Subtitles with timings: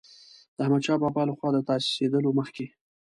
[0.55, 2.65] د احمدشاه بابا له خوا د تاسیسېدلو مخکې.